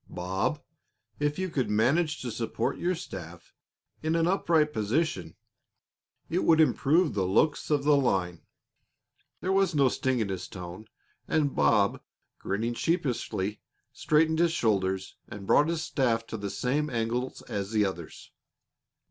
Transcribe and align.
Bob, 0.09 0.59
if 1.19 1.37
you 1.37 1.47
could 1.47 1.69
manage 1.69 2.21
to 2.23 2.31
support 2.31 2.79
your 2.79 2.95
staff 2.95 3.53
in 4.01 4.15
an 4.15 4.25
upright 4.25 4.73
position, 4.73 5.35
it 6.27 6.43
would 6.43 6.59
improve 6.59 7.13
the 7.13 7.21
looks 7.27 7.69
of 7.69 7.83
the 7.83 7.95
line." 7.95 8.41
There 9.41 9.51
was 9.51 9.75
no 9.75 9.89
sting 9.89 10.17
in 10.19 10.29
his 10.29 10.47
tone, 10.47 10.87
and 11.27 11.53
Bob, 11.55 12.01
grinning 12.39 12.73
sheepishly, 12.73 13.61
straightened 13.93 14.39
his 14.39 14.53
shoulders 14.53 15.17
and 15.27 15.45
brought 15.45 15.67
his 15.69 15.83
staff 15.83 16.25
to 16.25 16.37
the 16.37 16.49
same 16.49 16.89
angle 16.89 17.35
as 17.47 17.69
the 17.69 17.85
others. 17.85 18.31